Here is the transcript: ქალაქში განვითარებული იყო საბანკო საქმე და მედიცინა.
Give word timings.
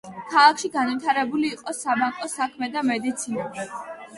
ქალაქში 0.29 0.69
განვითარებული 0.75 1.51
იყო 1.57 1.73
საბანკო 1.81 2.33
საქმე 2.33 2.71
და 2.79 2.85
მედიცინა. 2.89 3.69